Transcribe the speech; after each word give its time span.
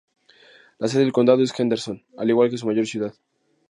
La 0.79 0.87
sede 0.87 1.03
del 1.03 1.11
condado 1.13 1.43
es 1.43 1.53
Henderson, 1.59 2.03
al 2.17 2.27
igual 2.27 2.49
que 2.49 2.57
su 2.57 2.65
mayor 2.65 2.87
ciudad. 2.87 3.13